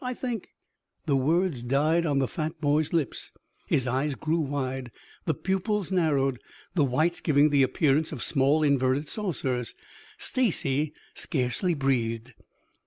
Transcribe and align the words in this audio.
I 0.03 0.15
think" 0.15 0.47
The 1.05 1.15
words 1.15 1.61
died 1.61 2.07
on 2.07 2.17
the 2.17 2.27
fat 2.27 2.59
boy's 2.59 2.91
lips. 2.91 3.29
His 3.67 3.85
eyes 3.85 4.15
grew 4.15 4.39
wide, 4.39 4.89
the 5.25 5.35
pupils 5.35 5.91
narrowed, 5.91 6.39
the 6.73 6.83
whites 6.83 7.21
giving 7.21 7.51
the 7.51 7.61
appearance 7.61 8.11
of 8.11 8.23
small 8.23 8.63
inverted 8.63 9.07
saucers. 9.07 9.75
Stacy 10.17 10.95
scarcely 11.13 11.75
breathed. 11.75 12.33